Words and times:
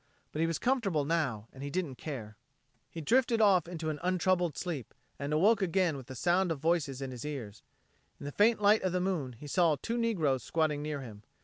But 0.31 0.39
he 0.39 0.47
was 0.47 0.57
comfortable 0.57 1.05
now, 1.05 1.47
and 1.53 1.61
he 1.61 1.69
didn't 1.69 1.93
care. 1.93 2.35
He 2.89 3.01
drifted 3.01 3.39
off 3.39 3.67
into 3.67 3.91
an 3.91 3.99
untroubled 4.01 4.57
sleep, 4.57 4.95
and 5.19 5.31
awoke 5.31 5.61
again 5.61 5.95
with 5.95 6.07
the 6.07 6.15
sound 6.15 6.51
of 6.51 6.57
voices 6.57 7.03
in 7.03 7.11
his 7.11 7.23
ears. 7.23 7.61
In 8.19 8.25
the 8.25 8.31
faint 8.31 8.59
light 8.59 8.81
of 8.81 8.93
the 8.93 8.99
moon, 8.99 9.33
he 9.33 9.45
saw 9.45 9.75
two 9.79 9.99
negroes 9.99 10.41
squatting 10.41 10.81
near 10.81 11.01
him. 11.01 11.21